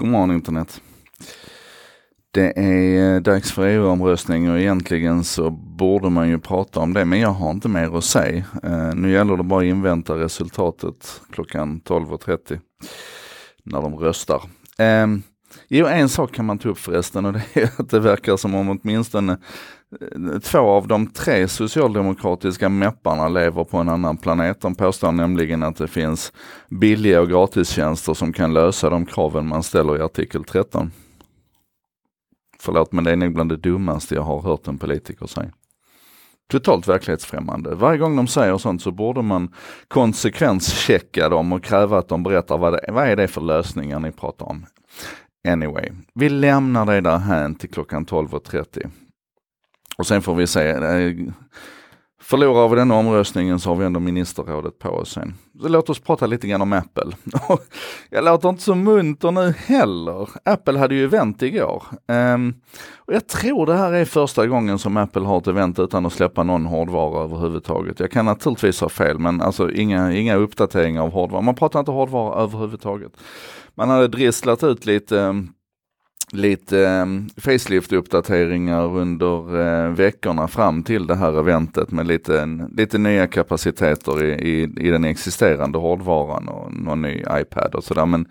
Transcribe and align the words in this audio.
God 0.00 0.08
morgon 0.08 0.30
internet. 0.30 0.80
Det 2.30 2.58
är 2.58 3.20
dags 3.20 3.52
för 3.52 3.66
EU-omröstning 3.66 4.50
och 4.50 4.58
egentligen 4.58 5.24
så 5.24 5.50
borde 5.50 6.10
man 6.10 6.28
ju 6.28 6.38
prata 6.38 6.80
om 6.80 6.94
det 6.94 7.04
men 7.04 7.20
jag 7.20 7.28
har 7.28 7.50
inte 7.50 7.68
mer 7.68 7.98
att 7.98 8.04
säga. 8.04 8.44
Eh, 8.62 8.94
nu 8.94 9.12
gäller 9.12 9.36
det 9.36 9.42
bara 9.42 9.60
att 9.60 9.66
invänta 9.66 10.18
resultatet 10.18 11.20
klockan 11.30 11.80
12.30 11.80 12.60
när 13.62 13.82
de 13.82 13.96
röstar. 13.96 14.42
Ehm, 14.78 15.22
Jo, 15.68 15.86
en 15.86 16.08
sak 16.08 16.32
kan 16.32 16.44
man 16.44 16.58
ta 16.58 16.68
upp 16.68 16.78
förresten 16.78 17.26
och 17.26 17.32
det 17.32 17.42
är 17.54 17.70
att 17.80 17.90
det 17.90 18.00
verkar 18.00 18.36
som 18.36 18.54
om 18.54 18.78
åtminstone 18.82 19.38
eh, 20.00 20.38
två 20.38 20.58
av 20.58 20.88
de 20.88 21.06
tre 21.06 21.48
socialdemokratiska 21.48 22.68
mepparna 22.68 23.28
lever 23.28 23.64
på 23.64 23.78
en 23.78 23.88
annan 23.88 24.16
planet. 24.16 24.60
De 24.60 24.74
påstår 24.74 25.12
nämligen 25.12 25.62
att 25.62 25.76
det 25.76 25.88
finns 25.88 26.32
billiga 26.70 27.20
och 27.20 27.28
gratistjänster 27.28 28.14
som 28.14 28.32
kan 28.32 28.52
lösa 28.52 28.90
de 28.90 29.06
kraven 29.06 29.48
man 29.48 29.62
ställer 29.62 29.96
i 29.98 30.02
artikel 30.02 30.44
13. 30.44 30.90
Förlåt 32.60 32.92
men 32.92 33.04
det 33.04 33.10
är 33.12 33.16
nog 33.16 33.34
bland 33.34 33.50
det 33.50 33.56
dummaste 33.56 34.14
jag 34.14 34.22
har 34.22 34.40
hört 34.40 34.68
en 34.68 34.78
politiker 34.78 35.26
säga. 35.26 35.52
Totalt 36.50 36.88
verklighetsfrämmande. 36.88 37.74
Varje 37.74 37.98
gång 37.98 38.16
de 38.16 38.26
säger 38.26 38.58
sånt 38.58 38.82
så 38.82 38.90
borde 38.90 39.22
man 39.22 39.54
konsekvenschecka 39.88 41.28
dem 41.28 41.52
och 41.52 41.64
kräva 41.64 41.98
att 41.98 42.08
de 42.08 42.22
berättar 42.22 42.58
vad, 42.58 42.72
det, 42.72 42.84
vad 42.88 43.08
är 43.08 43.16
det 43.16 43.28
för 43.28 43.40
lösningar 43.40 44.00
ni 44.00 44.12
pratar 44.12 44.46
om. 44.46 44.66
Anyway, 45.48 45.90
vi 46.14 46.28
lämnar 46.28 46.86
det 46.86 47.00
där 47.00 47.18
här 47.18 47.54
till 47.54 47.70
klockan 47.70 48.06
12.30. 48.06 48.90
Och 49.98 50.06
sen 50.06 50.22
får 50.22 50.34
vi 50.34 50.46
se. 50.46 50.68
Eh, 50.68 51.12
Förlorar 52.20 52.68
vi 52.68 52.76
den 52.76 52.90
omröstningen 52.90 53.60
så 53.60 53.70
har 53.70 53.76
vi 53.76 53.84
ändå 53.84 54.00
ministerrådet 54.00 54.78
på 54.78 54.88
oss 54.88 55.12
sen. 55.12 55.34
Så 55.62 55.68
låt 55.68 55.90
oss 55.90 56.00
prata 56.00 56.26
lite 56.26 56.48
grann 56.48 56.62
om 56.62 56.72
Apple. 56.72 57.12
jag 58.10 58.24
låter 58.24 58.48
inte 58.48 58.62
så 58.62 58.74
munter 58.74 59.30
nu 59.30 59.54
heller. 59.66 60.28
Apple 60.44 60.78
hade 60.78 60.94
ju 60.94 61.04
event 61.04 61.42
igår. 61.42 61.82
Um, 62.08 62.54
och 62.96 63.14
jag 63.14 63.26
tror 63.26 63.66
det 63.66 63.74
här 63.74 63.92
är 63.92 64.04
första 64.04 64.46
gången 64.46 64.78
som 64.78 64.96
Apple 64.96 65.22
har 65.22 65.38
ett 65.38 65.46
event 65.46 65.78
utan 65.78 66.06
att 66.06 66.12
släppa 66.12 66.42
någon 66.42 66.66
hårdvara 66.66 67.24
överhuvudtaget. 67.24 68.00
Jag 68.00 68.10
kan 68.10 68.24
naturligtvis 68.24 68.80
ha 68.80 68.88
fel 68.88 69.18
men 69.18 69.40
alltså 69.40 69.70
inga, 69.70 70.12
inga 70.12 70.36
uppdateringar 70.36 71.02
av 71.02 71.10
hårdvara. 71.10 71.42
Man 71.42 71.54
pratar 71.54 71.78
inte 71.80 71.90
hårdvara 71.90 72.42
överhuvudtaget. 72.42 73.12
Man 73.74 73.90
hade 73.90 74.08
drisslat 74.08 74.64
ut 74.64 74.86
lite 74.86 75.16
um, 75.16 75.52
lite 76.32 76.86
eh, 76.86 77.06
facelift-uppdateringar 77.36 78.96
under 78.96 79.60
eh, 79.60 79.90
veckorna 79.90 80.48
fram 80.48 80.82
till 80.82 81.06
det 81.06 81.14
här 81.14 81.38
eventet 81.38 81.90
med 81.90 82.06
lite, 82.06 82.66
lite 82.76 82.98
nya 82.98 83.26
kapaciteter 83.26 84.24
i, 84.24 84.30
i, 84.30 84.62
i 84.62 84.90
den 84.90 85.04
existerande 85.04 85.78
hårdvaran 85.78 86.48
och 86.48 86.74
någon 86.74 87.02
ny 87.02 87.22
iPad 87.30 87.74
och 87.74 87.84
sådär. 87.84 88.06
Men 88.06 88.26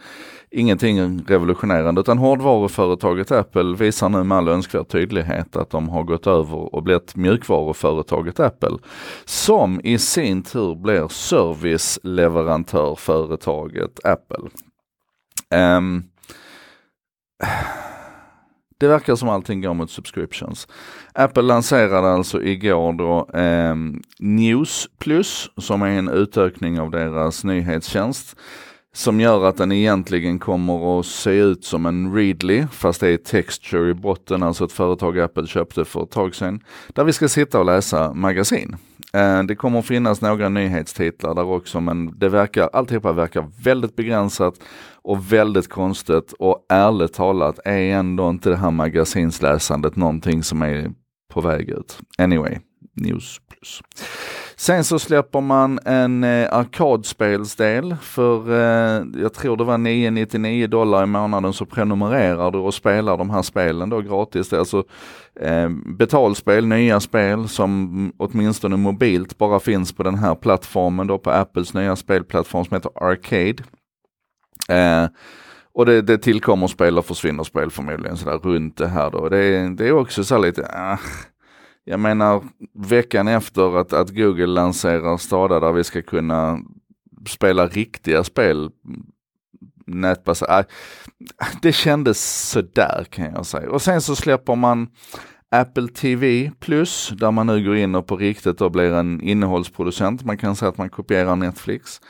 ingenting 0.51 1.23
revolutionerande 1.27 2.01
utan 2.01 2.17
hårdvaruföretaget 2.17 3.31
Apple 3.31 3.75
visar 3.75 4.09
nu 4.09 4.23
med 4.23 4.37
all 4.37 4.47
önskvärd 4.47 4.87
tydlighet 4.87 5.55
att 5.55 5.69
de 5.69 5.89
har 5.89 6.03
gått 6.03 6.27
över 6.27 6.75
och 6.75 6.83
blivit 6.83 7.15
mjukvaruföretaget 7.15 8.39
Apple. 8.39 8.77
Som 9.25 9.81
i 9.83 9.97
sin 9.97 10.43
tur 10.43 10.75
blir 10.75 11.07
serviceleverantörföretaget 11.07 14.05
Apple. 14.05 14.49
Um, 15.55 16.03
det 18.77 18.87
verkar 18.87 19.15
som 19.15 19.29
allting 19.29 19.61
går 19.61 19.73
mot 19.73 19.91
subscriptions. 19.91 20.67
Apple 21.13 21.43
lanserade 21.43 22.09
alltså 22.09 22.43
igår 22.43 22.93
då 22.93 23.39
eh, 23.39 23.75
News 24.19 24.87
Plus 24.99 25.49
som 25.57 25.81
är 25.81 25.89
en 25.89 26.09
utökning 26.09 26.79
av 26.79 26.91
deras 26.91 27.43
nyhetstjänst 27.43 28.35
som 28.97 29.19
gör 29.19 29.45
att 29.45 29.57
den 29.57 29.71
egentligen 29.71 30.39
kommer 30.39 30.99
att 30.99 31.05
se 31.05 31.31
ut 31.31 31.65
som 31.65 31.85
en 31.85 32.15
Readly, 32.15 32.67
fast 32.71 33.01
det 33.01 33.07
är 33.09 33.17
texture 33.17 33.89
i 33.89 33.93
botten, 33.93 34.43
alltså 34.43 34.65
ett 34.65 34.71
företag 34.71 35.19
Apple 35.19 35.47
köpte 35.47 35.85
för 35.85 36.03
ett 36.03 36.11
tag 36.11 36.35
sedan, 36.35 36.59
där 36.87 37.03
vi 37.03 37.13
ska 37.13 37.27
sitta 37.27 37.59
och 37.59 37.65
läsa 37.65 38.13
magasin. 38.13 38.75
Eh, 39.13 39.43
det 39.43 39.55
kommer 39.55 39.79
att 39.79 39.85
finnas 39.85 40.21
några 40.21 40.49
nyhetstitlar 40.49 41.35
där 41.35 41.45
också, 41.45 41.81
men 41.81 42.19
det 42.19 42.29
verkar, 42.29 42.69
alltihopa 42.73 43.13
verkar 43.13 43.51
väldigt 43.63 43.95
begränsat 43.95 44.53
och 45.01 45.33
väldigt 45.33 45.69
konstigt 45.69 46.33
och 46.39 46.65
ärligt 46.69 47.13
talat 47.13 47.59
är 47.65 47.79
ändå 47.79 48.29
inte 48.29 48.49
det 48.49 48.57
här 48.57 48.71
magasinsläsandet 48.71 49.95
någonting 49.95 50.43
som 50.43 50.61
är 50.61 50.91
på 51.33 51.41
väg 51.41 51.69
ut. 51.69 51.99
Anyway, 52.17 52.57
News 52.93 53.41
Plus. 53.49 53.81
Sen 54.59 54.83
så 54.83 54.99
släpper 54.99 55.41
man 55.41 55.79
en 55.85 56.23
eh, 56.23 56.53
arkadspelsdel 56.53 57.95
för, 58.01 58.51
eh, 58.51 59.21
jag 59.21 59.33
tror 59.33 59.57
det 59.57 59.63
var 59.63 59.77
999 59.77 60.67
dollar 60.67 61.03
i 61.03 61.05
månaden 61.05 61.53
så 61.53 61.65
prenumererar 61.65 62.51
du 62.51 62.57
och 62.57 62.73
spelar 62.73 63.17
de 63.17 63.29
här 63.29 63.41
spelen 63.41 63.89
då 63.89 64.01
gratis. 64.01 64.49
Det 64.49 64.55
är 64.55 64.59
alltså 64.59 64.83
eh, 65.39 65.69
betalspel, 65.69 66.67
nya 66.67 66.99
spel 66.99 67.47
som 67.47 68.13
åtminstone 68.17 68.77
mobilt 68.77 69.37
bara 69.37 69.59
finns 69.59 69.93
på 69.93 70.03
den 70.03 70.15
här 70.15 70.35
plattformen 70.35 71.07
då 71.07 71.17
på 71.17 71.31
Apples 71.31 71.73
nya 71.73 71.95
spelplattform 71.95 72.65
som 72.65 72.75
heter 72.75 72.91
Arcade. 72.95 73.63
Eh, 74.69 75.09
och 75.73 75.85
det, 75.85 76.01
det 76.01 76.17
tillkommer 76.17 76.67
spel 76.67 76.97
och 76.97 77.05
försvinner 77.05 77.43
spel 77.43 77.71
förmodligen 77.71 78.17
sådär 78.17 78.37
runt 78.37 78.77
det 78.77 78.87
här 78.87 79.11
då. 79.11 79.29
Det, 79.29 79.75
det 79.75 79.87
är 79.87 79.91
också 79.91 80.23
så 80.23 80.37
lite, 80.37 80.61
äh, 80.61 80.99
jag 81.87 81.99
menar 81.99 82.43
veckan 82.73 83.27
efter 83.27 83.77
att, 83.77 83.93
att 83.93 84.09
Google 84.09 84.45
lanserar 84.45 85.17
Stada 85.17 85.59
där 85.59 85.71
vi 85.71 85.83
ska 85.83 86.01
kunna 86.01 86.59
spela 87.27 87.67
riktiga 87.67 88.23
spel 88.23 88.69
nätbaserat. 89.85 90.71
Äh, 91.41 91.47
det 91.61 91.71
kändes 91.71 92.49
sådär 92.49 93.05
kan 93.09 93.25
jag 93.25 93.45
säga. 93.45 93.69
Och 93.69 93.81
sen 93.81 94.01
så 94.01 94.15
släpper 94.15 94.55
man 94.55 94.87
Apple 95.51 95.87
TV 95.87 96.51
Plus 96.59 97.09
där 97.09 97.31
man 97.31 97.47
nu 97.47 97.63
går 97.65 97.75
in 97.75 97.95
och 97.95 98.07
på 98.07 98.17
riktigt 98.17 98.57
då 98.57 98.69
blir 98.69 98.93
en 98.93 99.21
innehållsproducent. 99.21 100.23
Man 100.23 100.37
kan 100.37 100.55
säga 100.55 100.69
att 100.69 100.77
man 100.77 100.89
kopierar 100.89 101.35
Netflix. 101.35 102.01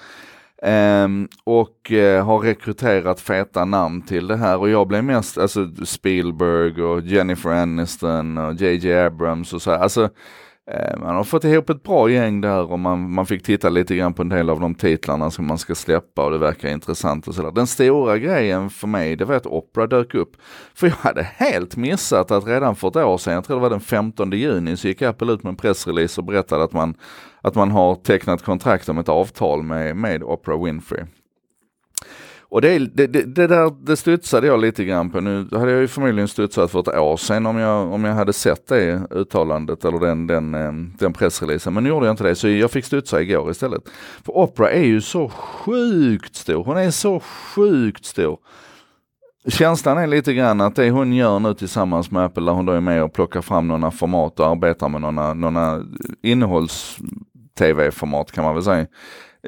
Um, 0.61 1.27
och 1.43 1.91
uh, 1.91 2.23
har 2.23 2.39
rekryterat 2.39 3.19
feta 3.19 3.65
namn 3.65 4.01
till 4.01 4.27
det 4.27 4.37
här 4.37 4.57
och 4.57 4.69
jag 4.69 4.87
blev 4.87 5.03
mest, 5.03 5.37
alltså 5.37 5.85
Spielberg 5.85 6.83
och 6.83 7.01
Jennifer 7.01 7.49
Aniston 7.49 8.37
och 8.37 8.53
JJ 8.53 8.93
Abrams 8.93 9.53
och 9.53 9.61
så 9.61 9.71
här. 9.71 9.79
Alltså, 9.79 10.09
Eh, 10.71 10.97
man 10.97 11.15
har 11.15 11.23
fått 11.23 11.43
ihop 11.43 11.69
ett 11.69 11.83
bra 11.83 12.09
gäng 12.09 12.41
där 12.41 12.71
och 12.71 12.79
man, 12.79 13.13
man 13.13 13.25
fick 13.25 13.43
titta 13.43 13.69
lite 13.69 13.95
grann 13.95 14.13
på 14.13 14.21
en 14.21 14.29
del 14.29 14.49
av 14.49 14.59
de 14.59 14.75
titlarna 14.75 15.31
som 15.31 15.47
man 15.47 15.57
ska 15.57 15.75
släppa 15.75 16.25
och 16.25 16.31
det 16.31 16.37
verkar 16.37 16.69
intressant 16.69 17.27
och 17.27 17.35
sådär. 17.35 17.51
Den 17.51 17.67
stora 17.67 18.17
grejen 18.17 18.69
för 18.69 18.87
mig, 18.87 19.15
det 19.15 19.25
var 19.25 19.35
att 19.35 19.45
Opera 19.45 19.87
dök 19.87 20.15
upp. 20.15 20.31
För 20.73 20.87
jag 20.87 20.95
hade 20.95 21.23
helt 21.23 21.75
missat 21.75 22.31
att 22.31 22.47
redan 22.47 22.75
för 22.75 22.87
ett 22.87 22.95
år 22.95 23.17
sedan, 23.17 23.33
jag 23.33 23.43
tror 23.45 23.57
det 23.57 23.61
var 23.61 23.69
den 23.69 23.79
15 23.79 24.31
juni, 24.31 24.77
så 24.77 24.87
gick 24.87 25.01
Apple 25.01 25.33
ut 25.33 25.43
med 25.43 25.49
en 25.49 25.55
pressrelease 25.55 26.21
och 26.21 26.27
berättade 26.27 26.63
att 26.63 26.73
man 26.73 26.95
att 27.41 27.55
man 27.55 27.71
har 27.71 27.95
tecknat 27.95 28.43
kontrakt 28.43 28.89
om 28.89 28.97
ett 28.97 29.09
avtal 29.09 29.63
med, 29.63 29.95
med 29.95 30.23
Opera 30.23 30.57
Winfrey. 30.57 31.03
Och 32.49 32.61
det, 32.61 32.79
det, 32.79 33.07
det, 33.07 33.23
det, 33.23 33.47
där 33.47 33.85
det 33.85 33.97
studsade 33.97 34.47
jag 34.47 34.61
lite 34.61 34.83
grann 34.83 35.09
på. 35.09 35.19
Nu 35.19 35.47
hade 35.51 35.71
jag 35.71 35.81
ju 35.81 35.87
förmodligen 35.87 36.27
studsat 36.27 36.71
för 36.71 36.79
ett 36.79 36.87
år 36.87 37.17
sedan 37.17 37.45
om 37.45 37.57
jag, 37.57 37.93
om 37.93 38.03
jag 38.03 38.13
hade 38.13 38.33
sett 38.33 38.67
det 38.67 39.01
uttalandet 39.11 39.85
eller 39.85 39.99
den, 39.99 40.27
den, 40.27 40.55
eh, 40.55 40.71
den 40.99 41.13
pressreleasen. 41.13 41.73
Men 41.73 41.83
nu 41.83 41.89
gjorde 41.89 42.05
jag 42.05 42.13
inte 42.13 42.23
det 42.23 42.35
så 42.35 42.49
jag 42.49 42.71
fick 42.71 42.85
studsa 42.85 43.21
igår 43.21 43.51
istället. 43.51 43.81
För 44.25 44.37
Oprah 44.37 44.71
är 44.71 44.85
ju 44.85 45.01
så 45.01 45.29
sjukt 45.29 46.35
stor. 46.35 46.63
Hon 46.63 46.77
är 46.77 46.91
så 46.91 47.19
sjukt 47.19 48.05
stor. 48.05 48.37
Känslan 49.47 49.97
är 49.97 50.07
lite 50.07 50.33
grann 50.33 50.61
att 50.61 50.75
det 50.75 50.89
hon 50.89 51.13
gör 51.13 51.39
nu 51.39 51.53
tillsammans 51.53 52.11
med 52.11 52.23
Apple, 52.23 52.45
där 52.45 52.53
hon 52.53 52.65
då 52.65 52.73
är 52.73 52.81
med 52.81 53.03
och 53.03 53.13
plockar 53.13 53.41
fram 53.41 53.67
några 53.67 53.91
format 53.91 54.39
och 54.39 54.47
arbetar 54.47 54.89
med 54.89 55.01
några, 55.01 55.33
några 55.33 55.83
innehålls 56.23 56.97
tv-format 57.57 58.31
kan 58.31 58.43
man 58.43 58.53
väl 58.53 58.63
säga. 58.63 58.87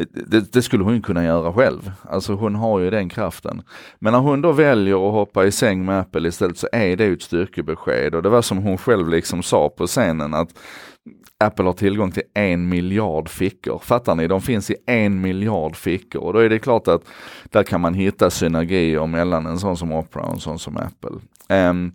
Det, 0.07 0.53
det, 0.53 0.61
skulle 0.61 0.83
hon 0.83 1.01
kunna 1.01 1.23
göra 1.23 1.53
själv. 1.53 1.91
Alltså 2.09 2.33
hon 2.33 2.55
har 2.55 2.79
ju 2.79 2.89
den 2.89 3.09
kraften. 3.09 3.61
Men 3.99 4.13
när 4.13 4.19
hon 4.19 4.41
då 4.41 4.51
väljer 4.51 5.07
att 5.07 5.13
hoppa 5.13 5.45
i 5.45 5.51
säng 5.51 5.85
med 5.85 5.99
Apple 5.99 6.27
istället 6.27 6.57
så 6.57 6.67
är 6.71 6.97
det 6.97 7.05
ju 7.05 7.13
ett 7.13 7.21
styrkebesked 7.21 8.15
och 8.15 8.23
det 8.23 8.29
var 8.29 8.41
som 8.41 8.57
hon 8.57 8.77
själv 8.77 9.09
liksom 9.09 9.43
sa 9.43 9.69
på 9.69 9.87
scenen 9.87 10.33
att 10.33 10.49
Apple 11.43 11.65
har 11.65 11.73
tillgång 11.73 12.11
till 12.11 12.23
en 12.33 12.69
miljard 12.69 13.29
fickor. 13.29 13.79
Fattar 13.83 14.15
ni? 14.15 14.27
De 14.27 14.41
finns 14.41 14.71
i 14.71 14.75
en 14.85 15.21
miljard 15.21 15.75
fickor 15.75 16.21
och 16.21 16.33
då 16.33 16.39
är 16.39 16.49
det 16.49 16.59
klart 16.59 16.87
att 16.87 17.01
där 17.43 17.63
kan 17.63 17.81
man 17.81 17.93
hitta 17.93 18.29
synergier 18.29 19.07
mellan 19.07 19.45
en 19.45 19.59
sån 19.59 19.77
som 19.77 19.91
Opera 19.91 20.23
och 20.23 20.33
en 20.33 20.39
sån 20.39 20.59
som 20.59 20.77
Apple. 20.77 21.19
Um, 21.69 21.91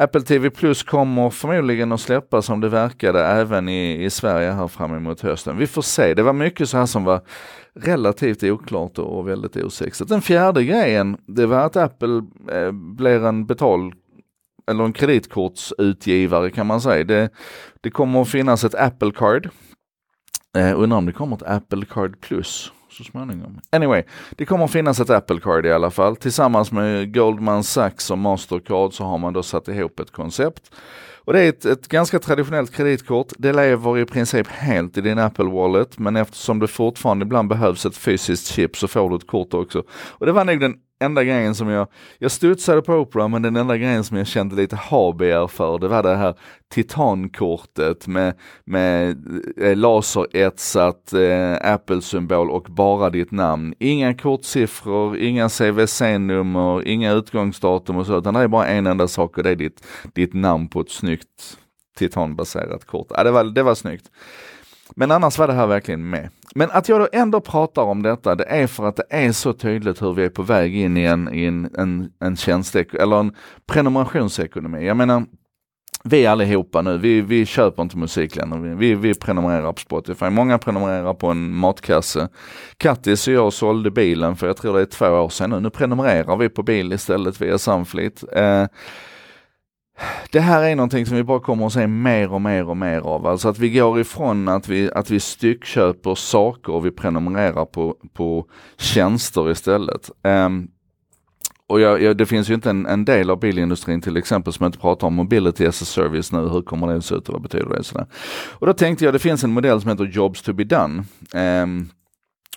Apple 0.00 0.20
TV 0.20 0.50
Plus 0.50 0.82
kommer 0.82 1.30
förmodligen 1.30 1.92
att 1.92 2.00
släppas 2.00 2.46
som 2.46 2.60
det 2.60 2.68
verkade 2.68 3.24
även 3.24 3.68
i, 3.68 4.04
i 4.04 4.10
Sverige 4.10 4.50
här 4.50 4.68
fram 4.68 4.94
emot 4.94 5.20
hösten. 5.20 5.58
Vi 5.58 5.66
får 5.66 5.82
se. 5.82 6.14
Det 6.14 6.22
var 6.22 6.32
mycket 6.32 6.68
så 6.68 6.78
här 6.78 6.86
som 6.86 7.04
var 7.04 7.20
relativt 7.74 8.42
oklart 8.42 8.98
och 8.98 9.28
väldigt 9.28 9.56
osexigt. 9.56 10.10
Den 10.10 10.22
fjärde 10.22 10.64
grejen, 10.64 11.16
det 11.26 11.46
var 11.46 11.58
att 11.58 11.76
Apple 11.76 12.22
eh, 12.52 12.72
blir 12.72 13.24
en 13.26 13.46
betal 13.46 13.92
eller 14.70 14.84
en 14.84 14.92
kreditkortsutgivare 14.92 16.50
kan 16.50 16.66
man 16.66 16.80
säga. 16.80 17.04
Det, 17.04 17.30
det 17.80 17.90
kommer 17.90 18.22
att 18.22 18.28
finnas 18.28 18.64
ett 18.64 18.74
Apple 18.74 19.10
Card. 19.10 19.48
Eh, 20.56 20.80
undrar 20.80 20.98
om 20.98 21.06
det 21.06 21.12
kommer 21.12 21.36
ett 21.36 21.42
Apple 21.42 21.86
Card 21.86 22.20
Plus. 22.20 22.72
så 22.90 23.04
småningom. 23.04 23.60
Anyway, 23.72 24.02
det 24.30 24.44
kommer 24.44 24.66
finnas 24.66 25.00
ett 25.00 25.10
Apple 25.10 25.40
Card 25.40 25.66
i 25.66 25.72
alla 25.72 25.90
fall. 25.90 26.16
Tillsammans 26.16 26.72
med 26.72 27.14
Goldman 27.14 27.64
Sachs 27.64 28.10
och 28.10 28.18
Mastercard 28.18 28.94
så 28.94 29.04
har 29.04 29.18
man 29.18 29.32
då 29.32 29.42
satt 29.42 29.68
ihop 29.68 30.00
ett 30.00 30.10
koncept. 30.10 30.70
Och 31.28 31.32
det 31.32 31.40
är 31.40 31.48
ett, 31.48 31.64
ett, 31.64 31.88
ganska 31.88 32.18
traditionellt 32.18 32.72
kreditkort. 32.72 33.32
Det 33.38 33.52
lever 33.52 33.98
i 33.98 34.04
princip 34.04 34.46
helt 34.46 34.98
i 34.98 35.00
din 35.00 35.18
Apple 35.18 35.44
Wallet, 35.44 35.98
men 35.98 36.16
eftersom 36.16 36.58
det 36.58 36.68
fortfarande 36.68 37.24
ibland 37.24 37.48
behövs 37.48 37.86
ett 37.86 37.96
fysiskt 37.96 38.46
chip 38.46 38.76
så 38.76 38.88
får 38.88 39.10
du 39.10 39.16
ett 39.16 39.26
kort 39.26 39.54
också. 39.54 39.82
Och 39.90 40.26
det 40.26 40.32
var 40.32 40.44
nog 40.44 40.60
den 40.60 40.74
enda 41.00 41.24
grejen 41.24 41.54
som 41.54 41.68
jag, 41.68 41.88
jag 42.18 42.30
studsade 42.30 42.82
på 42.82 42.94
Opera 42.94 43.28
men 43.28 43.42
den 43.42 43.56
enda 43.56 43.76
grejen 43.76 44.04
som 44.04 44.16
jag 44.16 44.26
kände 44.26 44.56
lite 44.56 44.76
habegär 44.76 45.46
för 45.46 45.78
det 45.78 45.88
var 45.88 46.02
det 46.02 46.16
här 46.16 46.34
titankortet 46.68 48.06
med, 48.06 48.34
med 48.64 49.16
eh, 49.56 49.76
laseretsat 49.76 51.12
eh, 51.12 51.72
Apple-symbol 51.74 52.50
och 52.50 52.66
bara 52.70 53.10
ditt 53.10 53.30
namn. 53.30 53.74
Inga 53.78 54.14
kortsiffror, 54.14 55.16
inga 55.16 55.48
CVC-nummer, 55.48 56.88
inga 56.88 57.12
utgångsdatum 57.12 57.96
och 57.96 58.06
så 58.06 58.18
utan 58.18 58.34
det 58.34 58.40
är 58.40 58.48
bara 58.48 58.66
en 58.66 58.86
enda 58.86 59.08
sak 59.08 59.38
och 59.38 59.42
det 59.42 59.50
är 59.50 59.56
ditt, 59.56 59.86
ditt 60.14 60.34
namn 60.34 60.68
på 60.68 60.80
ett 60.80 60.90
snyggt 60.90 61.58
titanbaserat 61.98 62.84
kort. 62.84 63.06
Ja, 63.10 63.24
det, 63.24 63.30
var, 63.30 63.44
det 63.44 63.62
var 63.62 63.74
snyggt. 63.74 64.10
Men 64.94 65.10
annars 65.10 65.38
var 65.38 65.46
det 65.46 65.52
här 65.52 65.66
verkligen 65.66 66.10
med. 66.10 66.30
Men 66.58 66.70
att 66.70 66.88
jag 66.88 67.00
då 67.00 67.08
ändå 67.12 67.40
pratar 67.40 67.82
om 67.82 68.02
detta, 68.02 68.34
det 68.34 68.44
är 68.44 68.66
för 68.66 68.86
att 68.86 68.96
det 68.96 69.06
är 69.08 69.32
så 69.32 69.52
tydligt 69.52 70.02
hur 70.02 70.12
vi 70.12 70.24
är 70.24 70.28
på 70.28 70.42
väg 70.42 70.76
in 70.76 70.96
i 70.96 71.04
en, 71.04 71.34
i 71.34 71.44
en, 71.44 71.70
en, 71.78 72.10
en 72.20 72.36
tjänste, 72.36 72.84
eller 72.92 73.16
en 73.20 73.34
prenumerationsekonomi. 73.66 74.86
Jag 74.86 74.96
menar, 74.96 75.24
vi 76.04 76.26
allihopa 76.26 76.82
nu, 76.82 76.98
vi, 76.98 77.20
vi 77.20 77.46
köper 77.46 77.82
inte 77.82 77.96
musik 77.96 78.36
längre. 78.36 78.74
Vi, 78.74 78.94
vi 78.94 79.14
prenumererar 79.14 79.72
på 79.72 79.80
Spotify. 79.80 80.30
Många 80.30 80.58
prenumererar 80.58 81.14
på 81.14 81.26
en 81.26 81.54
matkasse. 81.54 82.28
Kattis 82.76 83.28
och 83.28 83.34
jag 83.34 83.52
sålde 83.52 83.90
bilen 83.90 84.36
för 84.36 84.46
jag 84.46 84.56
tror 84.56 84.74
det 84.74 84.80
är 84.80 84.86
två 84.86 85.06
år 85.06 85.28
sedan 85.28 85.50
nu. 85.50 85.60
Nu 85.60 85.70
prenumererar 85.70 86.36
vi 86.36 86.48
på 86.48 86.62
bil 86.62 86.92
istället 86.92 87.40
via 87.40 87.58
Sunfleet. 87.58 88.24
Eh, 88.32 88.64
det 90.30 90.40
här 90.40 90.62
är 90.62 90.76
någonting 90.76 91.06
som 91.06 91.16
vi 91.16 91.22
bara 91.22 91.40
kommer 91.40 91.66
att 91.66 91.72
se 91.72 91.86
mer 91.86 92.32
och 92.32 92.40
mer 92.40 92.68
och 92.68 92.76
mer 92.76 93.00
av. 93.00 93.26
Alltså 93.26 93.48
att 93.48 93.58
vi 93.58 93.70
går 93.70 94.00
ifrån 94.00 94.48
att 94.48 94.68
vi, 94.68 94.90
att 94.94 95.10
vi 95.10 95.20
styckköper 95.20 96.14
saker 96.14 96.72
och 96.72 96.86
vi 96.86 96.90
prenumererar 96.90 97.64
på, 97.64 97.96
på 98.12 98.46
tjänster 98.76 99.50
istället. 99.50 100.10
Um, 100.22 100.68
och 101.66 101.80
jag, 101.80 102.02
jag, 102.02 102.16
det 102.16 102.26
finns 102.26 102.50
ju 102.50 102.54
inte 102.54 102.70
en, 102.70 102.86
en, 102.86 103.04
del 103.04 103.30
av 103.30 103.40
bilindustrin 103.40 104.00
till 104.00 104.16
exempel 104.16 104.52
som 104.52 104.66
inte 104.66 104.78
pratar 104.78 105.06
om 105.06 105.14
mobility 105.14 105.66
as 105.66 105.82
a 105.82 105.84
service 105.84 106.32
nu. 106.32 106.48
Hur 106.48 106.62
kommer 106.62 106.86
det 106.86 106.96
att 106.96 107.04
se 107.04 107.14
ut 107.14 107.28
och 107.28 107.32
vad 107.32 107.42
betyder 107.42 107.68
det? 107.68 107.84
Sådär. 107.84 108.06
Och 108.50 108.66
då 108.66 108.72
tänkte 108.72 109.04
jag, 109.04 109.14
det 109.14 109.18
finns 109.18 109.44
en 109.44 109.52
modell 109.52 109.80
som 109.80 109.90
heter 109.90 110.04
Jobs 110.04 110.42
to 110.42 110.52
be 110.52 110.64
done. 110.64 111.04
Um, 111.62 111.90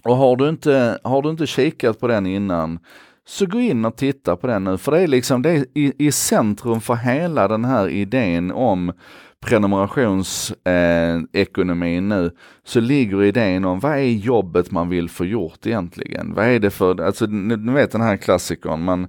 och 0.03 0.15
har 0.15 0.35
du, 0.35 0.49
inte, 0.49 0.99
har 1.03 1.21
du 1.21 1.29
inte 1.29 1.47
kikat 1.47 1.99
på 1.99 2.07
den 2.07 2.25
innan 2.25 2.79
så 3.27 3.45
gå 3.45 3.59
in 3.59 3.85
och 3.85 3.97
titta 3.97 4.35
på 4.35 4.47
den 4.47 4.63
nu, 4.63 4.77
för 4.77 4.91
det 4.91 4.99
är 4.99 5.07
liksom 5.07 5.41
det 5.41 5.49
är 5.49 5.65
i, 5.73 5.93
i 5.97 6.11
centrum 6.11 6.81
för 6.81 6.95
hela 6.95 7.47
den 7.47 7.65
här 7.65 7.89
idén 7.89 8.51
om 8.51 8.93
prenumerationsekonomin 9.45 12.11
eh, 12.11 12.17
nu, 12.17 12.31
så 12.63 12.79
ligger 12.79 13.23
idén 13.23 13.65
om 13.65 13.79
vad 13.79 13.97
är 13.97 14.11
jobbet 14.11 14.71
man 14.71 14.89
vill 14.89 15.09
få 15.09 15.25
gjort 15.25 15.65
egentligen? 15.65 16.33
Vad 16.33 16.45
är 16.45 16.59
det 16.59 16.69
för, 16.69 17.01
alltså 17.01 17.25
ni 17.25 17.73
vet 17.73 17.91
den 17.91 18.01
här 18.01 18.17
klassikern, 18.17 18.83
man, 18.83 19.07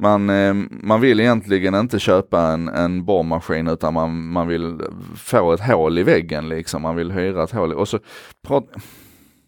man, 0.00 0.30
eh, 0.30 0.54
man 0.70 1.00
vill 1.00 1.20
egentligen 1.20 1.74
inte 1.74 1.98
köpa 1.98 2.40
en, 2.40 2.68
en 2.68 3.04
borrmaskin 3.04 3.68
utan 3.68 3.94
man, 3.94 4.28
man 4.28 4.48
vill 4.48 4.80
få 5.16 5.52
ett 5.52 5.60
hål 5.60 5.98
i 5.98 6.02
väggen 6.02 6.48
liksom, 6.48 6.82
man 6.82 6.96
vill 6.96 7.12
hyra 7.12 7.42
ett 7.42 7.52
hål 7.52 7.72
och 7.72 7.88
så 7.88 7.98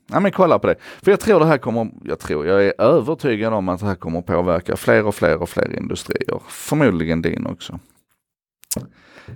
Ja 0.06 0.20
men 0.20 0.32
kolla 0.32 0.58
på 0.58 0.66
det. 0.66 0.76
För 1.02 1.10
jag 1.10 1.20
tror 1.20 1.40
det 1.40 1.46
här 1.46 1.58
kommer, 1.58 1.90
jag 2.04 2.18
tror, 2.18 2.46
jag 2.46 2.64
är 2.64 2.80
övertygad 2.80 3.52
om 3.52 3.68
att 3.68 3.80
det 3.80 3.86
här 3.86 3.94
kommer 3.94 4.22
påverka 4.22 4.76
fler 4.76 5.06
och 5.06 5.14
fler 5.14 5.42
och 5.42 5.48
fler 5.48 5.76
industrier. 5.76 6.40
Förmodligen 6.48 7.22
din 7.22 7.46
också. 7.46 7.78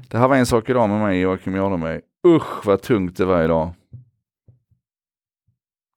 Det 0.08 0.18
här 0.18 0.28
var 0.28 0.36
en 0.36 0.46
sak 0.46 0.70
idag 0.70 0.88
med 0.88 1.00
mig 1.00 1.20
Joakim 1.20 1.54
Jardenberg. 1.54 2.00
Usch 2.26 2.66
vad 2.66 2.82
tungt 2.82 3.16
det 3.16 3.24
var 3.24 3.44
idag. 3.44 3.70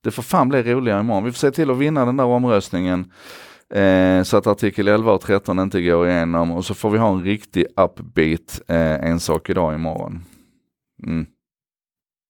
Det 0.04 0.12
får 0.12 0.24
fan 0.24 0.50
bli 0.50 0.64
roligare 0.64 1.00
imorgon. 1.00 1.24
Vi 1.24 1.32
får 1.32 1.38
se 1.38 1.52
till 1.52 1.72
att 1.72 1.78
vinna 1.78 2.06
den 2.06 2.18
där 2.18 2.26
omröstningen. 2.26 3.12
Eh, 3.70 4.24
så 4.24 4.38
att 4.38 4.48
artikel 4.48 4.88
11 4.88 5.12
och 5.12 5.22
13 5.22 5.60
inte 5.60 5.82
går 5.82 6.10
igenom 6.10 6.52
och 6.52 6.66
så 6.66 6.74
får 6.74 6.90
vi 6.90 6.98
ha 6.98 7.10
en 7.10 7.24
riktig 7.24 7.66
upbeat 7.78 8.62
eh, 8.68 9.10
en 9.10 9.20
sak 9.20 9.50
idag 9.50 9.76
imorgon. 9.76 10.26
Mm. 11.04 11.26